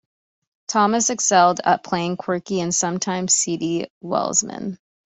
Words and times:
Thomas 0.67 1.11
excelled 1.11 1.59
at 1.63 1.83
playing 1.83 2.17
quirky 2.17 2.59
and 2.59 2.73
sometimes 2.73 3.35
seedy 3.35 3.85
Welshmen. 4.01 4.79